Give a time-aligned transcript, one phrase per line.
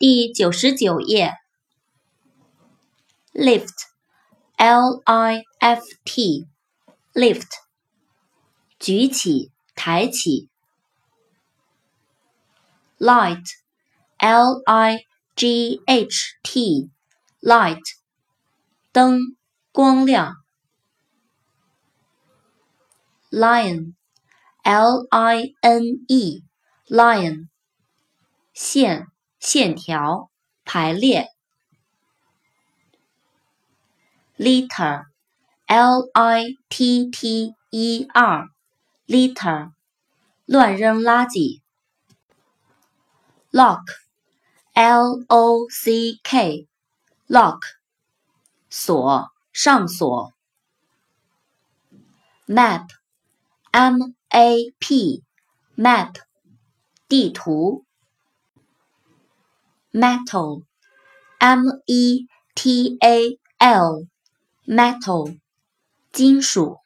[0.00, 1.32] 第九十九页。
[3.32, 7.48] lift，l i f t，lift，
[8.78, 10.48] 举起、抬起。
[12.96, 15.00] light，l i
[15.34, 17.82] g h t，light，
[18.92, 19.18] 灯，
[19.72, 20.36] 光亮。
[23.32, 27.48] lion，l i n e，lion，
[28.54, 29.08] 线。
[29.40, 30.30] 线条
[30.64, 31.28] 排列
[34.36, 39.72] ，litter，l i t t e r，litter，
[40.44, 41.60] 乱扔垃圾
[43.52, 47.60] ，lock，l o c k，lock，
[48.68, 50.32] 锁上锁
[52.46, 56.14] ，map，m a p，map，
[57.06, 57.87] 地图。
[59.92, 60.62] Metal,
[61.40, 64.06] m e t a l,
[64.66, 65.36] metal,
[66.12, 66.78] 金属。